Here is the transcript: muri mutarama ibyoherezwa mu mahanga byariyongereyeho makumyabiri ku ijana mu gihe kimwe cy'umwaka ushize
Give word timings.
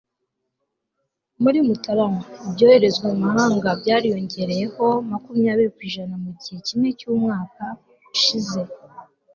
muri 1.41 1.57
mutarama 1.67 2.23
ibyoherezwa 2.47 3.05
mu 3.11 3.17
mahanga 3.25 3.67
byariyongereyeho 3.81 4.85
makumyabiri 5.11 5.69
ku 5.75 5.79
ijana 5.87 6.15
mu 6.23 6.31
gihe 6.39 6.57
kimwe 6.67 6.89
cy'umwaka 6.99 7.63
ushize 8.15 8.59